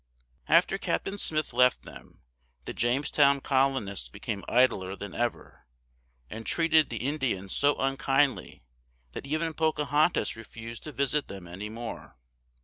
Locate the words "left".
1.53-1.83